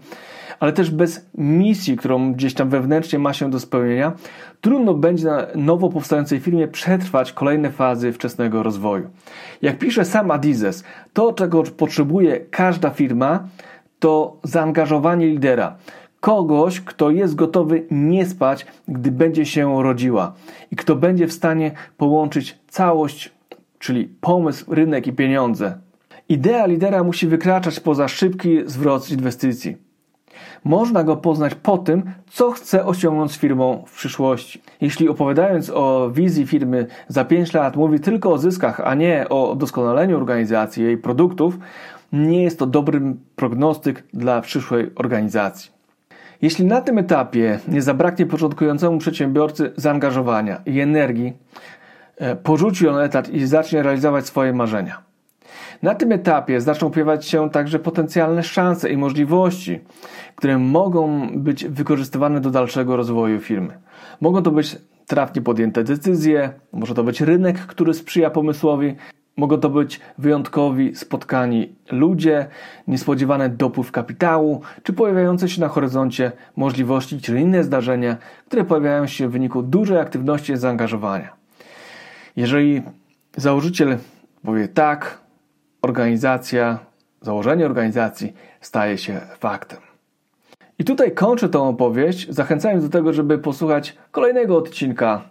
ale 0.59 0.73
też 0.73 0.91
bez 0.91 1.29
misji, 1.37 1.97
którą 1.97 2.33
gdzieś 2.33 2.53
tam 2.53 2.69
wewnętrznie 2.69 3.19
ma 3.19 3.33
się 3.33 3.49
do 3.49 3.59
spełnienia, 3.59 4.13
trudno 4.61 4.93
będzie 4.93 5.25
na 5.25 5.47
nowo 5.55 5.89
powstającej 5.89 6.39
firmie 6.39 6.67
przetrwać 6.67 7.33
kolejne 7.33 7.71
fazy 7.71 8.13
wczesnego 8.13 8.63
rozwoju. 8.63 9.09
Jak 9.61 9.77
pisze 9.77 10.05
sam 10.05 10.31
Adizes, 10.31 10.83
to 11.13 11.33
czego 11.33 11.63
potrzebuje 11.63 12.39
każda 12.39 12.89
firma, 12.89 13.47
to 13.99 14.37
zaangażowanie 14.43 15.27
lidera. 15.27 15.75
Kogoś, 16.19 16.81
kto 16.81 17.09
jest 17.11 17.35
gotowy 17.35 17.85
nie 17.91 18.25
spać, 18.25 18.65
gdy 18.87 19.11
będzie 19.11 19.45
się 19.45 19.83
rodziła 19.83 20.33
i 20.71 20.75
kto 20.75 20.95
będzie 20.95 21.27
w 21.27 21.33
stanie 21.33 21.71
połączyć 21.97 22.59
całość, 22.67 23.31
czyli 23.79 24.05
pomysł, 24.21 24.73
rynek 24.73 25.07
i 25.07 25.13
pieniądze. 25.13 25.77
Idea 26.29 26.65
lidera 26.65 27.03
musi 27.03 27.27
wykraczać 27.27 27.79
poza 27.79 28.07
szybki 28.07 28.57
zwrot 28.65 29.11
inwestycji. 29.11 29.84
Można 30.63 31.03
go 31.03 31.17
poznać 31.17 31.55
po 31.55 31.77
tym, 31.77 32.03
co 32.29 32.51
chce 32.51 32.85
osiągnąć 32.85 33.31
z 33.31 33.37
firmą 33.37 33.83
w 33.87 33.95
przyszłości. 33.95 34.61
Jeśli 34.81 35.09
opowiadając 35.09 35.69
o 35.69 36.09
wizji 36.13 36.47
firmy 36.47 36.87
za 37.07 37.25
5 37.25 37.53
lat 37.53 37.75
mówi 37.75 37.99
tylko 37.99 38.31
o 38.31 38.37
zyskach, 38.37 38.79
a 38.79 38.95
nie 38.95 39.29
o 39.29 39.55
doskonaleniu 39.55 40.17
organizacji, 40.17 40.83
jej 40.83 40.97
produktów, 40.97 41.57
nie 42.13 42.43
jest 42.43 42.59
to 42.59 42.65
dobry 42.65 43.01
prognostyk 43.35 44.03
dla 44.13 44.41
przyszłej 44.41 44.91
organizacji. 44.95 45.71
Jeśli 46.41 46.65
na 46.65 46.81
tym 46.81 46.97
etapie 46.97 47.59
nie 47.67 47.81
zabraknie 47.81 48.25
początkującemu 48.25 48.97
przedsiębiorcy 48.97 49.73
zaangażowania 49.75 50.61
i 50.65 50.79
energii, 50.79 51.33
e, 52.17 52.35
porzuci 52.35 52.87
on 52.87 52.99
etat 52.99 53.29
i 53.29 53.45
zacznie 53.45 53.83
realizować 53.83 54.25
swoje 54.25 54.53
marzenia. 54.53 55.01
Na 55.83 55.95
tym 55.95 56.11
etapie 56.11 56.61
zaczną 56.61 56.91
pojawiać 56.91 57.25
się 57.25 57.49
także 57.49 57.79
potencjalne 57.79 58.43
szanse 58.43 58.89
i 58.89 58.97
możliwości, 58.97 59.79
które 60.35 60.57
mogą 60.57 61.29
być 61.35 61.65
wykorzystywane 61.65 62.41
do 62.41 62.51
dalszego 62.51 62.95
rozwoju 62.95 63.39
firmy. 63.39 63.77
Mogą 64.21 64.43
to 64.43 64.51
być 64.51 64.77
trafnie 65.07 65.41
podjęte 65.41 65.83
decyzje, 65.83 66.49
może 66.73 66.93
to 66.93 67.03
być 67.03 67.21
rynek, 67.21 67.59
który 67.59 67.93
sprzyja 67.93 68.29
pomysłowi, 68.29 68.95
mogą 69.37 69.57
to 69.57 69.69
być 69.69 69.99
wyjątkowi 70.17 70.95
spotkani 70.95 71.75
ludzie, 71.91 72.47
niespodziewany 72.87 73.49
dopływ 73.49 73.91
kapitału, 73.91 74.61
czy 74.83 74.93
pojawiające 74.93 75.49
się 75.49 75.61
na 75.61 75.67
horyzoncie 75.67 76.31
możliwości, 76.55 77.21
czy 77.21 77.39
inne 77.39 77.63
zdarzenia, 77.63 78.17
które 78.47 78.63
pojawiają 78.63 79.07
się 79.07 79.27
w 79.27 79.31
wyniku 79.31 79.63
dużej 79.63 79.99
aktywności 79.99 80.53
i 80.53 80.57
zaangażowania. 80.57 81.33
Jeżeli 82.35 82.81
założyciel 83.37 83.97
powie 84.43 84.67
tak, 84.67 85.24
organizacja, 85.85 86.79
założenie 87.21 87.65
organizacji 87.65 88.33
staje 88.61 88.97
się 88.97 89.21
faktem. 89.39 89.79
I 90.79 90.83
tutaj 90.83 91.11
kończę 91.11 91.49
tą 91.49 91.69
opowieść, 91.69 92.29
zachęcając 92.29 92.83
do 92.83 92.89
tego, 92.89 93.13
żeby 93.13 93.37
posłuchać 93.37 93.95
kolejnego 94.11 94.57
odcinka 94.57 95.21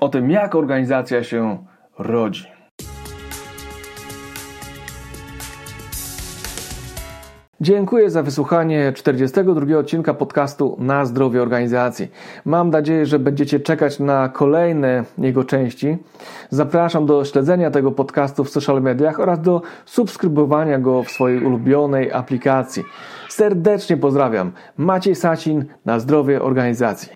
o 0.00 0.08
tym, 0.08 0.30
jak 0.30 0.54
organizacja 0.54 1.24
się 1.24 1.66
rodzi. 1.98 2.51
Dziękuję 7.62 8.10
za 8.10 8.22
wysłuchanie 8.22 8.92
42 8.92 9.78
odcinka 9.78 10.14
podcastu 10.14 10.76
Na 10.78 11.04
zdrowie 11.06 11.42
organizacji. 11.42 12.08
Mam 12.44 12.70
nadzieję, 12.70 13.06
że 13.06 13.18
będziecie 13.18 13.60
czekać 13.60 13.98
na 13.98 14.28
kolejne 14.28 15.04
jego 15.18 15.44
części. 15.44 15.98
Zapraszam 16.50 17.06
do 17.06 17.24
śledzenia 17.24 17.70
tego 17.70 17.92
podcastu 17.92 18.44
w 18.44 18.50
social 18.50 18.82
mediach 18.82 19.20
oraz 19.20 19.40
do 19.40 19.62
subskrybowania 19.84 20.78
go 20.78 21.02
w 21.02 21.10
swojej 21.10 21.44
ulubionej 21.44 22.12
aplikacji. 22.12 22.84
Serdecznie 23.28 23.96
pozdrawiam. 23.96 24.52
Maciej 24.76 25.14
Sacin 25.14 25.64
na 25.84 25.98
zdrowie 25.98 26.42
organizacji. 26.42 27.12